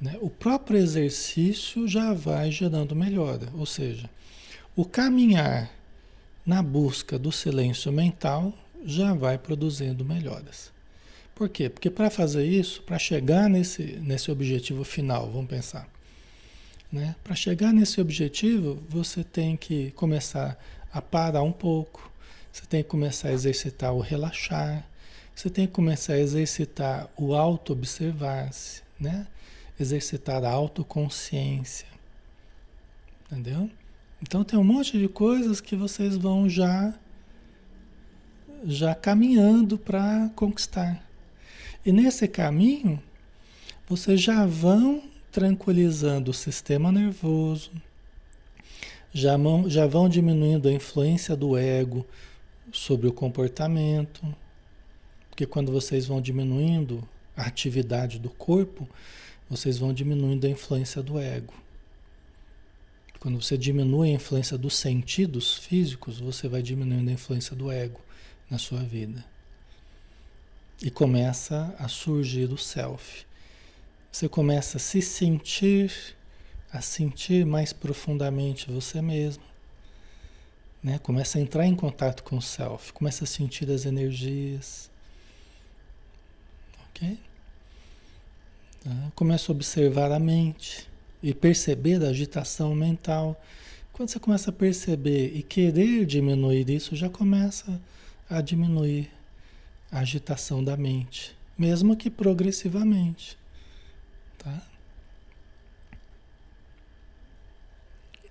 Né? 0.00 0.16
O 0.20 0.30
próprio 0.30 0.78
exercício 0.78 1.86
já 1.86 2.12
vai 2.12 2.50
gerando 2.50 2.96
melhora. 2.96 3.48
Ou 3.54 3.66
seja, 3.66 4.08
o 4.74 4.84
caminhar 4.84 5.70
na 6.46 6.62
busca 6.62 7.18
do 7.18 7.30
silêncio 7.30 7.92
mental 7.92 8.52
já 8.84 9.12
vai 9.12 9.36
produzindo 9.36 10.04
melhoras. 10.04 10.72
Por 11.34 11.48
quê? 11.48 11.68
Porque 11.68 11.90
para 11.90 12.10
fazer 12.10 12.44
isso, 12.44 12.82
para 12.82 12.98
chegar 12.98 13.48
nesse, 13.48 13.82
nesse 14.02 14.30
objetivo 14.30 14.84
final, 14.84 15.30
vamos 15.30 15.48
pensar 15.48 15.88
né? 16.92 17.14
Para 17.22 17.34
chegar 17.34 17.72
nesse 17.72 18.00
objetivo, 18.00 18.82
você 18.88 19.22
tem 19.22 19.56
que 19.56 19.92
começar 19.92 20.58
a 20.92 21.00
parar 21.00 21.42
um 21.42 21.52
pouco, 21.52 22.10
você 22.52 22.64
tem 22.66 22.82
que 22.82 22.88
começar 22.88 23.28
a 23.28 23.32
exercitar 23.32 23.92
o 23.94 24.00
relaxar, 24.00 24.84
você 25.34 25.48
tem 25.48 25.66
que 25.66 25.72
começar 25.72 26.14
a 26.14 26.18
exercitar 26.18 27.08
o 27.16 27.34
auto-observar-se, 27.34 28.82
né? 28.98 29.26
Exercitar 29.82 30.44
a 30.44 30.50
autoconsciência. 30.50 31.86
Entendeu? 33.26 33.70
Então 34.22 34.44
tem 34.44 34.58
um 34.58 34.64
monte 34.64 34.98
de 34.98 35.08
coisas 35.08 35.60
que 35.60 35.74
vocês 35.76 36.16
vão 36.16 36.48
já 36.48 36.94
já 38.64 38.94
caminhando 38.94 39.78
para 39.78 40.30
conquistar. 40.36 41.02
E 41.84 41.92
nesse 41.92 42.28
caminho, 42.28 43.02
vocês 43.88 44.20
já 44.20 44.44
vão 44.44 45.02
tranquilizando 45.32 46.30
o 46.30 46.34
sistema 46.34 46.92
nervoso, 46.92 47.70
já 49.12 49.36
vão, 49.36 49.68
já 49.68 49.86
vão 49.86 50.08
diminuindo 50.08 50.68
a 50.68 50.72
influência 50.72 51.34
do 51.34 51.56
ego 51.56 52.06
sobre 52.72 53.08
o 53.08 53.12
comportamento, 53.12 54.22
porque 55.28 55.46
quando 55.46 55.72
vocês 55.72 56.06
vão 56.06 56.20
diminuindo 56.20 57.02
a 57.36 57.42
atividade 57.42 58.18
do 58.18 58.28
corpo, 58.28 58.86
vocês 59.50 59.78
vão 59.78 59.92
diminuindo 59.92 60.46
a 60.46 60.50
influência 60.50 61.02
do 61.02 61.18
ego. 61.18 61.52
Quando 63.18 63.42
você 63.42 63.58
diminui 63.58 64.10
a 64.10 64.14
influência 64.14 64.56
dos 64.56 64.76
sentidos 64.76 65.58
físicos, 65.58 66.20
você 66.20 66.48
vai 66.48 66.62
diminuindo 66.62 67.10
a 67.10 67.12
influência 67.12 67.56
do 67.56 67.70
ego 67.70 68.00
na 68.48 68.56
sua 68.56 68.78
vida. 68.78 69.22
E 70.80 70.90
começa 70.90 71.74
a 71.78 71.88
surgir 71.88 72.50
o 72.50 72.56
self. 72.56 73.26
Você 74.10 74.28
começa 74.28 74.78
a 74.78 74.80
se 74.80 75.02
sentir, 75.02 75.92
a 76.72 76.80
sentir 76.80 77.44
mais 77.44 77.72
profundamente 77.72 78.70
você 78.70 79.02
mesmo. 79.02 79.44
Né? 80.82 80.98
Começa 81.00 81.38
a 81.38 81.40
entrar 81.40 81.66
em 81.66 81.74
contato 81.74 82.22
com 82.22 82.38
o 82.38 82.42
self, 82.42 82.92
começa 82.92 83.24
a 83.24 83.26
sentir 83.26 83.70
as 83.70 83.84
energias. 83.84 84.90
Ok? 86.88 87.18
Tá? 88.80 89.12
Começa 89.14 89.50
a 89.50 89.54
observar 89.54 90.10
a 90.12 90.18
mente. 90.18 90.88
e 91.22 91.34
perceber 91.34 92.02
a 92.02 92.08
agitação 92.08 92.74
mental. 92.74 93.38
Quando 93.92 94.08
você 94.08 94.18
começa 94.18 94.48
a 94.48 94.52
perceber 94.54 95.36
e 95.36 95.42
querer 95.42 96.06
diminuir 96.06 96.70
isso, 96.70 96.96
já 96.96 97.10
começa 97.10 97.78
a 98.28 98.40
diminuir 98.40 99.10
a 99.92 99.98
agitação 99.98 100.64
da 100.64 100.76
mente, 100.78 101.36
mesmo 101.58 101.94
que 101.96 102.08
progressivamente, 102.08 103.36
tá? 104.38 104.62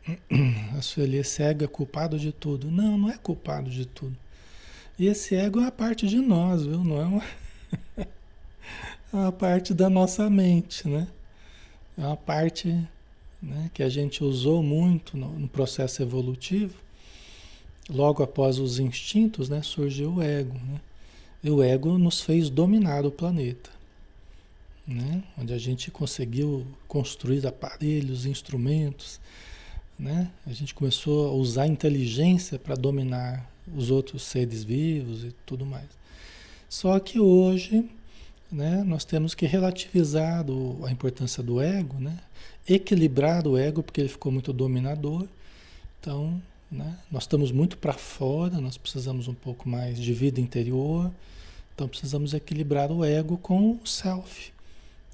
A 0.78 0.82
Sueli, 0.82 1.18
esse 1.18 1.44
ego 1.44 1.64
é 1.64 1.68
culpado 1.68 2.18
de 2.18 2.32
tudo. 2.32 2.72
Não, 2.72 2.98
não 2.98 3.10
é 3.12 3.18
culpado 3.18 3.70
de 3.70 3.86
tudo. 3.86 4.18
E 4.98 5.08
esse 5.08 5.36
ego 5.36 5.60
é 5.60 5.64
uma 5.64 5.72
parte 5.72 6.08
de 6.08 6.18
nós, 6.18 6.66
viu? 6.66 6.84
Não 6.84 7.00
é 7.00 7.06
uma, 7.06 7.24
é 9.12 9.16
uma 9.16 9.32
parte 9.32 9.74
da 9.74 9.90
nossa 9.90 10.30
mente, 10.30 10.88
né? 10.88 11.08
É 11.98 12.02
uma 12.02 12.18
parte 12.18 12.68
né, 13.42 13.70
que 13.74 13.84
a 13.84 13.90
gente 13.90 14.24
usou 14.24 14.62
muito 14.62 15.18
no, 15.18 15.28
no, 15.40 15.48
processo 15.48 16.02
evolutivo. 16.02 16.76
Logo 17.90 18.22
após 18.22 18.60
os 18.60 18.80
instintos, 18.80 19.50
né, 19.50 19.62
surgiu 19.64 20.16
o 20.16 20.22
ego. 20.22 20.54
Né? 20.54 20.80
E 21.44 21.50
o 21.50 21.64
ego 21.64 21.98
nos 21.98 22.22
fez 22.22 22.50
dominar 22.50 23.06
o 23.06 23.12
planeta. 23.12 23.70
Né? 24.88 25.24
Onde 25.38 25.54
a 25.54 25.58
gente 25.58 25.92
conseguiu 25.92 26.66
construir 26.88 27.46
aparelhos, 27.46 28.26
instrumentos, 28.26 29.20
né? 30.00 30.32
A 30.48 30.54
gente 30.54 30.74
começou 30.74 31.28
a 31.28 31.32
usar 31.34 31.64
a 31.64 31.68
inteligência 31.68 32.58
para 32.58 32.74
dominar 32.74 33.46
os 33.76 33.92
outros 33.92 34.24
seres 34.24 34.64
vivos 34.64 35.26
e 35.26 35.36
tudo 35.46 35.66
mais. 35.66 35.90
Só 36.70 36.98
que 37.00 37.20
hoje, 37.20 37.88
né, 38.52 38.84
nós 38.86 39.06
temos 39.06 39.36
que 39.36 39.46
relativizar 39.46 40.44
do, 40.44 40.84
a 40.86 40.92
importância 40.92 41.44
do 41.44 41.62
ego, 41.62 42.00
né? 42.00 42.18
equilibrar 42.68 43.48
o 43.48 43.58
ego, 43.58 43.82
porque 43.82 44.02
ele 44.02 44.10
ficou 44.10 44.32
muito 44.32 44.54
dominador. 44.54 45.28
Então, 46.00 46.42
né, 46.72 46.98
nós 47.12 47.24
estamos 47.24 47.52
muito 47.52 47.78
para 47.78 47.94
fora, 47.94 48.60
nós 48.60 48.78
precisamos 48.78 49.28
um 49.28 49.34
pouco 49.34 49.68
mais 49.68 50.00
de 50.00 50.14
vida 50.14 50.40
interior. 50.40 51.12
Então, 51.74 51.88
precisamos 51.88 52.34
equilibrar 52.34 52.92
o 52.92 53.04
ego 53.04 53.38
com 53.38 53.72
o 53.72 53.88
self, 53.88 54.52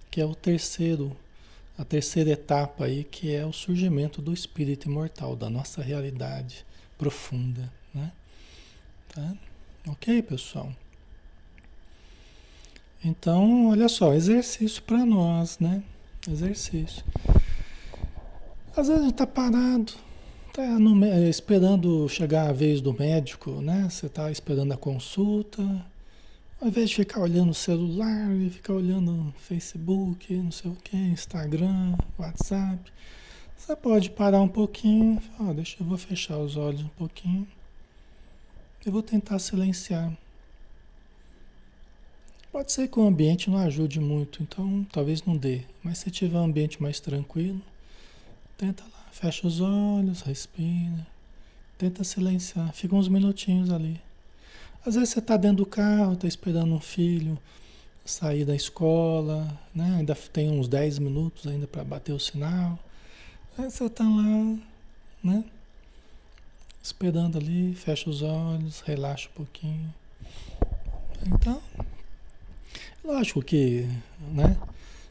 que 0.09 0.19
é 0.19 0.25
o 0.25 0.35
terceiro 0.35 1.15
a 1.77 1.83
terceira 1.83 2.29
etapa 2.29 2.85
aí, 2.85 3.03
que 3.03 3.35
é 3.35 3.45
o 3.45 3.51
surgimento 3.51 4.21
do 4.21 4.33
espírito 4.33 4.87
imortal, 4.87 5.35
da 5.35 5.49
nossa 5.49 5.81
realidade 5.81 6.65
profunda, 6.97 7.69
né? 7.93 8.13
Tá? 9.13 9.33
Ok, 9.87 10.21
pessoal? 10.21 10.71
Então, 13.05 13.67
olha 13.67 13.87
só, 13.87 14.15
exercício 14.15 14.81
para 14.81 15.05
nós, 15.05 15.59
né? 15.59 15.83
Exercício. 16.27 17.05
Às 18.75 18.87
vezes 18.87 19.09
está 19.09 19.27
parado, 19.27 19.93
tá 20.51 20.65
no, 20.79 21.05
esperando 21.29 22.09
chegar 22.09 22.49
a 22.49 22.51
vez 22.51 22.81
do 22.81 22.91
médico, 22.91 23.61
né? 23.61 23.87
Você 23.87 24.07
está 24.07 24.31
esperando 24.31 24.71
a 24.71 24.77
consulta, 24.77 25.61
ao 26.59 26.67
invés 26.67 26.89
de 26.89 26.95
ficar 26.95 27.21
olhando 27.21 27.51
o 27.51 27.53
celular 27.53 28.35
e 28.35 28.49
ficar 28.49 28.73
olhando 28.73 29.31
Facebook, 29.37 30.33
não 30.33 30.51
sei 30.51 30.71
o 30.71 30.75
que, 30.75 30.97
Instagram, 30.97 31.95
WhatsApp, 32.17 32.91
você 33.55 33.75
pode 33.75 34.09
parar 34.09 34.41
um 34.41 34.47
pouquinho, 34.47 35.21
falar, 35.37 35.53
deixa 35.53 35.77
eu 35.79 35.85
vou 35.85 35.97
fechar 35.97 36.39
os 36.39 36.57
olhos 36.57 36.81
um 36.81 36.89
pouquinho. 36.97 37.47
Eu 38.83 38.91
vou 38.91 39.03
tentar 39.03 39.37
silenciar. 39.37 40.11
Pode 42.55 42.71
ser 42.71 42.87
que 42.87 42.97
o 42.97 43.05
ambiente 43.05 43.49
não 43.49 43.57
ajude 43.57 43.99
muito, 43.99 44.41
então 44.41 44.87
talvez 44.89 45.21
não 45.25 45.35
dê. 45.35 45.63
Mas 45.83 45.97
se 45.97 46.09
tiver 46.09 46.37
um 46.37 46.45
ambiente 46.45 46.81
mais 46.81 47.01
tranquilo, 47.01 47.61
tenta 48.57 48.81
lá, 48.81 49.07
fecha 49.11 49.45
os 49.45 49.59
olhos, 49.59 50.21
respira, 50.21 51.05
tenta 51.77 52.01
silenciar, 52.05 52.71
fica 52.71 52.95
uns 52.95 53.09
minutinhos 53.09 53.69
ali. 53.69 53.99
Às 54.85 54.95
vezes 54.95 55.09
você 55.09 55.19
está 55.19 55.35
dentro 55.35 55.57
do 55.57 55.65
carro, 55.65 56.13
está 56.13 56.29
esperando 56.29 56.73
um 56.73 56.79
filho 56.79 57.37
sair 58.05 58.45
da 58.45 58.55
escola, 58.55 59.45
né? 59.75 59.97
ainda 59.97 60.15
tem 60.15 60.49
uns 60.49 60.69
10 60.69 60.99
minutos 60.99 61.47
ainda 61.47 61.67
para 61.67 61.83
bater 61.83 62.13
o 62.13 62.19
sinal. 62.21 62.79
Aí 63.57 63.69
você 63.69 63.83
está 63.83 64.05
lá, 64.05 64.57
né? 65.21 65.43
Esperando 66.81 67.37
ali, 67.37 67.75
fecha 67.75 68.09
os 68.09 68.21
olhos, 68.21 68.79
relaxa 68.79 69.27
um 69.27 69.33
pouquinho. 69.33 69.93
Então, 71.25 71.61
lógico 73.05 73.41
que, 73.41 73.87
né? 74.33 74.57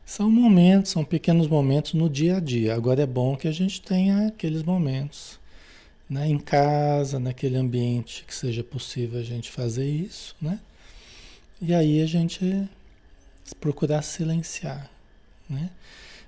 São 0.05 0.31
momentos, 0.31 0.91
são 0.91 1.05
pequenos 1.05 1.47
momentos 1.47 1.95
no 1.95 2.11
dia 2.11 2.37
a 2.37 2.41
dia. 2.41 2.75
Agora 2.75 3.03
é 3.03 3.07
bom 3.07 3.37
que 3.37 3.49
a 3.49 3.53
gente 3.53 3.81
tenha 3.81 4.27
aqueles 4.29 4.63
momentos 4.63 5.39
né, 6.09 6.29
em 6.29 6.39
casa, 6.39 7.19
naquele 7.19 7.57
ambiente 7.57 8.25
que 8.27 8.35
seja 8.35 8.63
possível 8.63 9.19
a 9.19 9.23
gente 9.23 9.51
fazer 9.51 9.89
isso, 9.89 10.37
né? 10.41 10.61
E 11.61 11.73
aí 11.73 12.03
a 12.03 12.07
gente 12.07 12.69
procurar 13.61 14.03
silenciar, 14.03 14.91
né? 15.49 15.71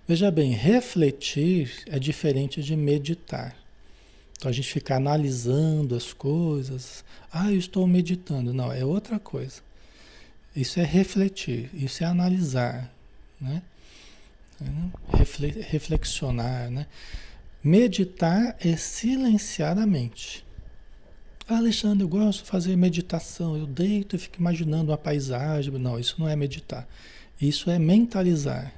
Veja 0.09 0.31
bem, 0.31 0.53
refletir 0.53 1.85
é 1.87 1.99
diferente 1.99 2.63
de 2.63 2.75
meditar. 2.77 3.55
Então 4.39 4.49
a 4.49 4.53
gente 4.53 4.69
fica 4.69 4.97
analisando 4.97 5.95
as 5.95 6.13
coisas. 6.13 7.05
Ah, 7.31 7.51
eu 7.51 7.59
estou 7.59 7.87
meditando. 7.87 8.55
Não, 8.55 8.73
é 8.73 8.85
outra 8.85 9.19
coisa. 9.19 9.66
Isso 10.57 10.81
é 10.81 10.85
refletir, 10.85 11.69
isso 11.75 12.03
é 12.03 12.07
analisar, 12.07 12.91
né? 13.39 13.63
Reflexionar, 15.69 16.71
né? 16.71 16.87
Meditar 17.63 18.57
é 18.59 18.75
silenciar 18.75 19.79
a 19.79 19.87
mente. 19.87 20.47
Ah, 21.47 21.59
Alexandre, 21.59 22.03
eu 22.03 22.09
gosto 22.09 22.43
de 22.43 22.51
fazer 22.51 22.75
meditação. 22.75 23.57
Eu 23.57 23.67
deito 23.67 24.17
e 24.17 24.19
fico 24.19 24.41
imaginando 24.41 24.91
uma 24.91 24.99
paisagem. 24.99 25.73
Não, 25.79 25.99
isso 25.99 26.17
não 26.19 26.29
é 26.29 26.35
meditar. 26.35 26.89
Isso 27.41 27.71
é 27.71 27.79
mentalizar. 27.79 28.73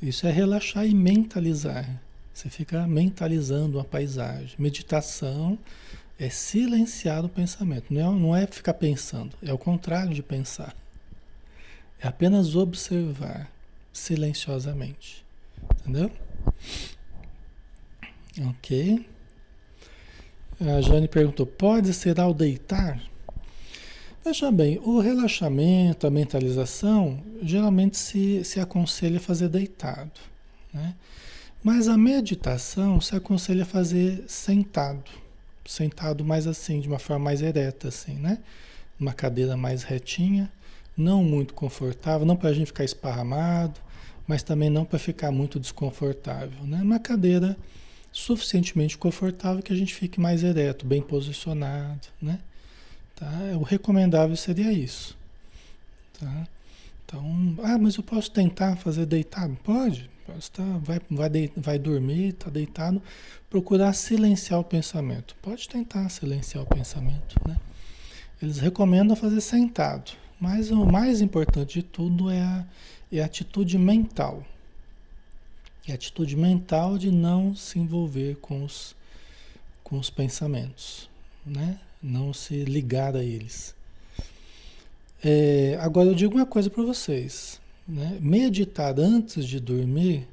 Isso 0.00 0.26
é 0.26 0.30
relaxar 0.30 0.86
e 0.86 0.94
mentalizar. 0.94 2.00
Você 2.32 2.48
fica 2.48 2.86
mentalizando 2.86 3.78
uma 3.78 3.84
paisagem. 3.84 4.54
Meditação 4.58 5.58
é 6.18 6.28
silenciar 6.28 7.24
o 7.24 7.28
pensamento. 7.28 7.92
Não 7.92 8.00
é, 8.00 8.20
não 8.20 8.36
é 8.36 8.46
ficar 8.46 8.74
pensando. 8.74 9.36
É 9.42 9.52
o 9.52 9.58
contrário 9.58 10.12
de 10.12 10.22
pensar. 10.22 10.74
É 12.00 12.08
apenas 12.08 12.56
observar 12.56 13.50
silenciosamente. 13.92 15.24
Entendeu? 15.80 16.10
Ok. 18.48 19.06
A 20.60 20.80
Jane 20.80 21.08
perguntou: 21.08 21.46
pode 21.46 21.94
ser 21.94 22.18
ao 22.18 22.34
deitar? 22.34 23.00
Veja 24.24 24.50
bem, 24.50 24.78
o 24.80 24.98
relaxamento, 24.98 26.06
a 26.06 26.10
mentalização, 26.10 27.22
geralmente 27.40 27.96
se, 27.96 28.44
se 28.44 28.60
aconselha 28.60 29.20
fazer 29.20 29.48
deitado. 29.48 30.20
Né? 30.74 30.94
Mas 31.62 31.88
a 31.88 31.96
meditação 31.96 33.00
se 33.00 33.16
aconselha 33.16 33.64
fazer 33.64 34.24
sentado. 34.26 35.27
Sentado 35.68 36.24
mais 36.24 36.46
assim, 36.46 36.80
de 36.80 36.88
uma 36.88 36.98
forma 36.98 37.26
mais 37.26 37.42
ereta, 37.42 37.88
assim, 37.88 38.14
né? 38.14 38.38
Uma 38.98 39.12
cadeira 39.12 39.54
mais 39.54 39.82
retinha, 39.82 40.50
não 40.96 41.22
muito 41.22 41.52
confortável, 41.52 42.26
não 42.26 42.36
para 42.36 42.48
a 42.48 42.54
gente 42.54 42.68
ficar 42.68 42.84
esparramado, 42.84 43.78
mas 44.26 44.42
também 44.42 44.70
não 44.70 44.86
para 44.86 44.98
ficar 44.98 45.30
muito 45.30 45.60
desconfortável, 45.60 46.64
né? 46.64 46.80
Uma 46.80 46.98
cadeira 46.98 47.54
suficientemente 48.10 48.96
confortável 48.96 49.62
que 49.62 49.70
a 49.70 49.76
gente 49.76 49.94
fique 49.94 50.18
mais 50.18 50.42
ereto, 50.42 50.86
bem 50.86 51.02
posicionado, 51.02 52.08
né? 52.20 52.38
Tá? 53.14 53.30
O 53.60 53.62
recomendável 53.62 54.36
seria 54.36 54.72
isso, 54.72 55.18
tá? 56.18 56.48
Então, 57.04 57.56
ah, 57.62 57.76
mas 57.76 57.96
eu 57.96 58.02
posso 58.02 58.30
tentar 58.30 58.76
fazer 58.76 59.04
deitado? 59.04 59.54
Pode, 59.62 60.08
tá, 60.52 60.62
vai, 60.82 61.00
vai, 61.10 61.28
de, 61.28 61.52
vai 61.56 61.78
dormir, 61.78 62.28
está 62.28 62.50
deitado, 62.50 63.02
procurar 63.50 63.92
silenciar 63.92 64.60
o 64.60 64.64
pensamento. 64.64 65.34
Pode 65.42 65.68
tentar 65.68 66.08
silenciar 66.08 66.64
o 66.64 66.66
pensamento, 66.66 67.36
né? 67.46 67.56
Eles 68.40 68.58
recomendam 68.58 69.16
fazer 69.16 69.40
sentado, 69.40 70.12
mas 70.40 70.70
o 70.70 70.86
mais 70.86 71.20
importante 71.20 71.80
de 71.80 71.82
tudo 71.82 72.30
é 72.30 72.40
a, 72.40 72.64
é 73.12 73.20
a 73.20 73.24
atitude 73.24 73.76
mental, 73.76 74.44
é 75.86 75.92
a 75.92 75.94
atitude 75.94 76.36
mental 76.36 76.98
de 76.98 77.10
não 77.10 77.56
se 77.56 77.78
envolver 77.78 78.36
com 78.36 78.64
os, 78.64 78.94
com 79.82 79.98
os 79.98 80.08
pensamentos, 80.10 81.10
né? 81.44 81.80
Não 82.00 82.32
se 82.32 82.64
ligar 82.64 83.16
a 83.16 83.24
eles. 83.24 83.74
É, 85.24 85.76
agora 85.80 86.10
eu 86.10 86.14
digo 86.14 86.36
uma 86.36 86.46
coisa 86.46 86.70
para 86.70 86.84
vocês, 86.84 87.60
né? 87.88 88.18
Meditar 88.20 88.98
antes 89.00 89.46
de 89.46 89.58
dormir 89.58 90.28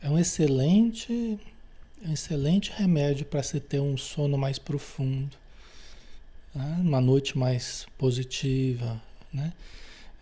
é 0.00 0.08
um 0.08 0.18
excelente, 0.18 1.38
um 2.04 2.12
excelente 2.12 2.72
remédio 2.74 3.26
para 3.26 3.42
se 3.42 3.58
ter 3.58 3.80
um 3.80 3.96
sono 3.96 4.38
mais 4.38 4.58
profundo, 4.58 5.36
né? 6.54 6.78
uma 6.80 7.00
noite 7.00 7.36
mais 7.36 7.86
positiva, 7.98 9.02
né? 9.32 9.52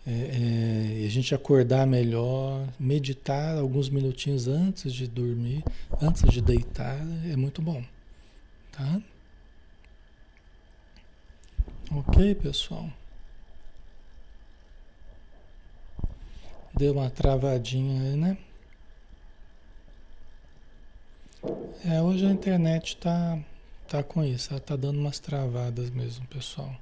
é, 0.05 1.01
é, 1.03 1.05
a 1.05 1.09
gente 1.09 1.33
acordar 1.33 1.87
melhor, 1.87 2.67
meditar 2.79 3.57
alguns 3.57 3.89
minutinhos 3.89 4.47
antes 4.47 4.93
de 4.93 5.07
dormir, 5.07 5.63
antes 6.01 6.29
de 6.29 6.41
deitar, 6.41 6.99
é 7.31 7.35
muito 7.35 7.61
bom, 7.61 7.83
tá? 8.71 9.01
Ok, 11.91 12.35
pessoal? 12.35 12.89
Deu 16.75 16.93
uma 16.93 17.09
travadinha 17.09 18.15
né? 18.17 18.37
É, 21.85 22.01
hoje 22.01 22.25
a 22.25 22.31
internet 22.31 22.97
tá, 22.97 23.37
tá 23.87 24.01
com 24.01 24.23
isso, 24.23 24.51
ela 24.51 24.59
tá 24.59 24.75
dando 24.75 24.99
umas 24.99 25.19
travadas 25.19 25.89
mesmo, 25.89 26.25
pessoal. 26.27 26.73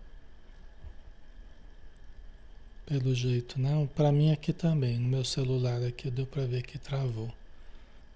Pelo 2.85 3.13
jeito, 3.15 3.59
né? 3.59 3.89
Para 3.95 4.11
mim 4.11 4.31
aqui 4.31 4.53
também, 4.53 4.97
no 4.99 5.07
meu 5.07 5.25
celular 5.25 5.81
aqui 5.83 6.11
deu 6.11 6.25
para 6.27 6.45
ver 6.45 6.61
que 6.61 6.77
travou 6.77 7.33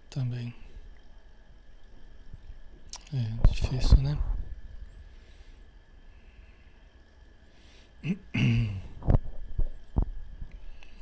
também. 0.09 0.53
É 3.13 3.49
difícil, 3.51 3.97
né? 4.01 4.17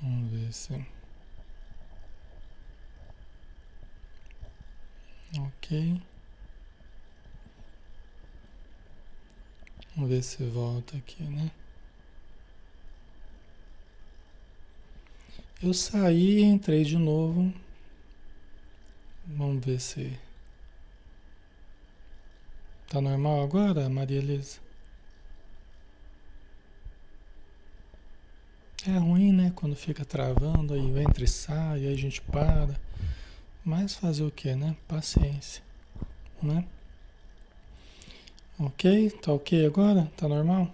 Vamos 0.03 0.29
ver 0.31 0.51
se. 0.51 0.73
Ok. 5.39 6.01
Vamos 9.95 10.09
ver 10.09 10.21
se 10.21 10.43
volta 10.43 10.97
aqui, 10.97 11.23
né? 11.23 11.49
Eu 15.61 15.73
saí 15.73 16.41
entrei 16.41 16.83
de 16.83 16.97
novo. 16.97 17.53
Vamos 19.25 19.65
ver 19.65 19.79
se. 19.79 20.19
Tá 22.89 22.99
normal 22.99 23.41
agora, 23.41 23.89
Maria 23.89 24.19
Elisa? 24.19 24.62
É 28.85 28.97
ruim, 28.97 29.31
né? 29.31 29.51
Quando 29.55 29.75
fica 29.77 30.03
travando, 30.03 30.73
aí 30.73 30.99
entra 30.99 31.23
e 31.23 31.27
sai, 31.27 31.85
aí 31.85 31.93
a 31.93 31.95
gente 31.95 32.21
para. 32.21 32.77
Mas 33.63 33.95
fazer 33.95 34.23
o 34.23 34.31
que, 34.31 34.53
né? 34.55 34.75
Paciência, 34.89 35.63
né? 36.41 36.65
Ok? 38.59 39.09
Tá 39.21 39.31
ok 39.31 39.65
agora? 39.65 40.11
Tá 40.17 40.27
normal? 40.27 40.69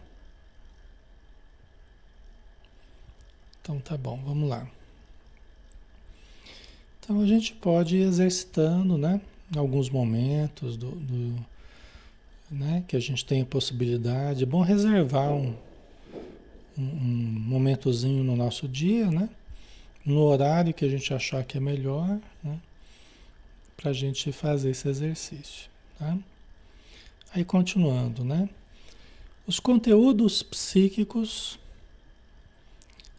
Então 3.62 3.80
tá 3.80 3.96
bom, 3.96 4.20
vamos 4.26 4.50
lá. 4.50 4.68
Então 7.00 7.22
a 7.22 7.28
gente 7.28 7.54
pode 7.54 7.98
ir 7.98 8.02
exercitando, 8.02 8.98
né? 8.98 9.22
Alguns 9.56 9.88
momentos 9.88 10.76
do, 10.76 10.90
do 10.92 11.46
né? 12.50 12.84
que 12.88 12.96
a 12.96 13.00
gente 13.00 13.24
tem 13.24 13.44
a 13.44 13.46
possibilidade. 13.46 14.44
É 14.44 14.48
bom 14.48 14.62
reservar 14.62 15.32
um, 15.32 15.56
um, 16.80 17.40
momentozinho 17.48 18.24
no 18.24 18.36
nosso 18.36 18.68
dia, 18.68 19.10
né? 19.12 19.30
No 20.06 20.22
horário 20.22 20.74
que 20.74 20.86
a 20.86 20.90
gente 20.90 21.14
achar 21.14 21.44
que 21.44 21.58
é 21.58 21.62
melhor, 21.62 22.20
né? 22.44 22.60
Para 23.76 23.92
a 23.92 23.94
gente 23.94 24.32
fazer 24.32 24.72
esse 24.72 24.88
exercício, 24.88 25.70
tá? 25.98 26.18
Aí 27.34 27.44
continuando, 27.44 28.24
né? 28.24 28.50
Os 29.46 29.60
conteúdos 29.60 30.42
psíquicos 30.42 31.60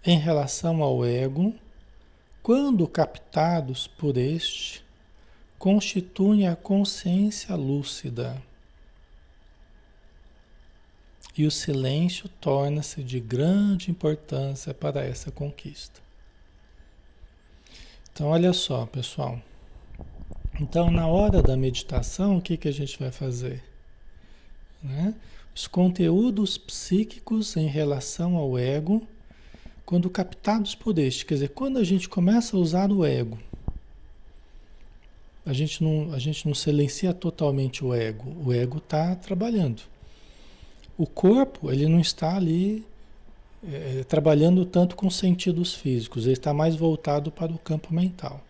em 0.04 0.18
relação 0.18 0.82
ao 0.82 1.04
ego, 1.04 1.54
quando 2.42 2.86
captados 2.88 3.86
por 3.86 4.16
este, 4.16 4.82
constituem 5.58 6.48
a 6.48 6.56
consciência 6.56 7.54
lúcida 7.54 8.42
e 11.40 11.46
o 11.46 11.50
silêncio 11.50 12.28
torna-se 12.38 13.02
de 13.02 13.18
grande 13.18 13.90
importância 13.90 14.74
para 14.74 15.02
essa 15.02 15.30
conquista. 15.30 15.98
Então, 18.12 18.26
olha 18.28 18.52
só, 18.52 18.84
pessoal. 18.84 19.40
Então, 20.60 20.90
na 20.90 21.06
hora 21.06 21.42
da 21.42 21.56
meditação, 21.56 22.36
o 22.36 22.42
que, 22.42 22.58
que 22.58 22.68
a 22.68 22.72
gente 22.72 22.98
vai 22.98 23.10
fazer? 23.10 23.64
Né? 24.82 25.14
Os 25.54 25.66
conteúdos 25.66 26.58
psíquicos 26.58 27.56
em 27.56 27.66
relação 27.66 28.36
ao 28.36 28.58
ego, 28.58 29.02
quando 29.86 30.10
captados 30.10 30.74
por 30.74 30.98
este, 30.98 31.24
quer 31.24 31.34
dizer, 31.34 31.48
quando 31.48 31.78
a 31.78 31.84
gente 31.84 32.06
começa 32.06 32.54
a 32.54 32.60
usar 32.60 32.92
o 32.92 33.02
ego, 33.02 33.38
a 35.46 35.54
gente 35.54 35.82
não, 35.82 36.12
a 36.12 36.18
gente 36.18 36.46
não 36.46 36.54
silencia 36.54 37.14
totalmente 37.14 37.82
o 37.82 37.94
ego, 37.94 38.30
o 38.44 38.52
ego 38.52 38.76
está 38.76 39.16
trabalhando. 39.16 39.80
O 40.96 41.06
corpo, 41.06 41.70
ele 41.70 41.86
não 41.86 42.00
está 42.00 42.36
ali 42.36 42.84
é, 43.66 44.04
trabalhando 44.04 44.64
tanto 44.64 44.96
com 44.96 45.10
sentidos 45.10 45.74
físicos, 45.74 46.24
ele 46.24 46.34
está 46.34 46.52
mais 46.52 46.76
voltado 46.76 47.30
para 47.30 47.52
o 47.52 47.58
campo 47.58 47.92
mental. 47.92 48.42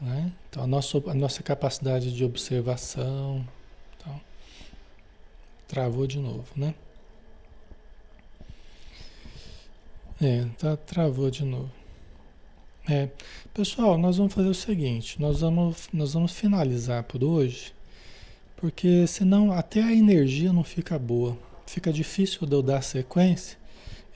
Né? 0.00 0.32
Então, 0.48 0.62
a 0.62 0.66
nossa, 0.66 0.98
a 1.10 1.14
nossa 1.14 1.42
capacidade 1.42 2.14
de 2.14 2.24
observação. 2.24 3.46
Então, 3.96 4.20
travou 5.66 6.06
de 6.06 6.18
novo, 6.18 6.44
né? 6.56 6.74
É, 10.20 10.44
tá, 10.58 10.76
travou 10.76 11.30
de 11.30 11.44
novo. 11.44 11.70
É, 12.88 13.08
pessoal, 13.52 13.96
nós 13.96 14.18
vamos 14.18 14.34
fazer 14.34 14.48
o 14.48 14.54
seguinte, 14.54 15.20
nós 15.20 15.40
vamos, 15.40 15.88
nós 15.92 16.12
vamos 16.12 16.32
finalizar 16.32 17.02
por 17.04 17.24
hoje 17.24 17.73
porque 18.56 19.06
senão 19.06 19.52
até 19.52 19.82
a 19.82 19.92
energia 19.92 20.52
não 20.52 20.64
fica 20.64 20.98
boa. 20.98 21.36
Fica 21.66 21.92
difícil 21.92 22.46
de 22.46 22.54
eu 22.54 22.62
dar 22.62 22.82
sequência, 22.82 23.56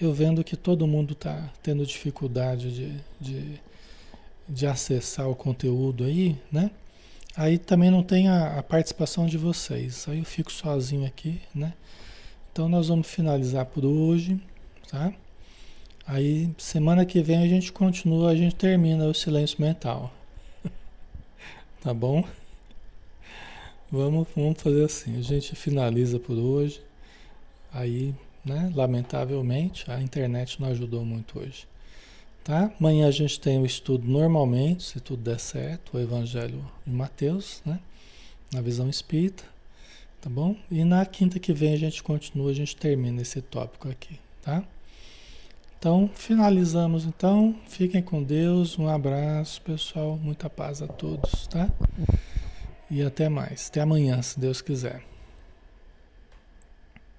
eu 0.01 0.13
vendo 0.13 0.45
que 0.45 0.57
todo 0.57 0.87
mundo 0.87 1.13
está 1.13 1.51
tendo 1.63 1.85
dificuldade 1.85 2.73
de, 2.73 3.01
de, 3.21 3.61
de, 4.49 4.67
acessar 4.67 5.29
o 5.29 5.35
conteúdo 5.35 6.05
aí, 6.05 6.37
né? 6.53 6.71
Aí 7.37 7.59
também 7.59 7.91
não 7.91 8.03
tem 8.03 8.29
a, 8.29 8.59
a 8.59 8.63
participação 8.63 9.27
de 9.27 9.37
vocês. 9.37 10.07
Aí 10.09 10.19
eu 10.19 10.25
fico 10.25 10.53
sozinho 10.53 11.07
aqui, 11.07 11.41
né? 11.55 11.73
Então 12.53 12.69
nós 12.69 12.89
vamos 12.89 13.09
finalizar 13.09 13.67
por 13.67 13.85
hoje, 13.85 14.41
tá? 14.89 15.13
Aí 16.07 16.51
semana 16.59 17.05
que 17.05 17.21
vem 17.21 17.43
a 17.43 17.49
gente 17.49 17.73
continua, 17.73 18.31
a 18.31 18.37
gente 18.37 18.55
termina 18.55 19.07
o 19.07 19.15
silêncio 19.15 19.61
mental. 19.61 20.13
tá 21.83 21.93
bom? 21.93 22.25
Vamos, 23.91 24.29
vamos 24.37 24.61
fazer 24.61 24.85
assim, 24.85 25.19
a 25.19 25.23
gente 25.23 25.57
finaliza 25.57 26.19
por 26.19 26.37
hoje. 26.37 26.83
Aí, 27.73 28.15
né, 28.45 28.71
lamentavelmente, 28.75 29.91
a 29.91 30.01
internet 30.01 30.61
não 30.61 30.69
ajudou 30.69 31.05
muito 31.05 31.39
hoje. 31.39 31.67
Tá? 32.45 32.71
Amanhã 32.79 33.09
a 33.09 33.11
gente 33.11 33.41
tem 33.41 33.59
o 33.59 33.65
estudo 33.65 34.07
normalmente, 34.07 34.83
se 34.83 35.01
tudo 35.01 35.23
der 35.23 35.41
certo, 35.41 35.97
o 35.97 36.01
Evangelho 36.01 36.65
de 36.87 36.93
Mateus, 36.93 37.63
né? 37.65 37.81
Na 38.53 38.61
visão 38.61 38.89
espírita, 38.89 39.45
tá 40.21 40.31
bom? 40.31 40.57
E 40.71 40.85
na 40.85 41.05
quinta 41.05 41.39
que 41.39 41.53
vem 41.53 41.73
a 41.75 41.79
gente 41.79 42.03
continua, 42.03 42.51
a 42.51 42.55
gente 42.55 42.75
termina 42.77 43.21
esse 43.23 43.41
tópico 43.43 43.89
aqui, 43.89 44.19
tá? 44.43 44.65
Então, 45.79 46.11
finalizamos 46.13 47.05
então. 47.05 47.55
Fiquem 47.69 48.03
com 48.03 48.23
Deus. 48.23 48.79
Um 48.79 48.89
abraço, 48.89 49.63
pessoal. 49.63 50.19
Muita 50.21 50.51
paz 50.51 50.83
a 50.83 50.89
todos, 50.89 51.47
tá? 51.47 51.71
E 52.91 53.03
até 53.03 53.29
mais. 53.29 53.69
Até 53.69 53.81
amanhã, 53.81 54.21
se 54.23 54.39
Deus 54.39 54.61
quiser. 54.61 55.03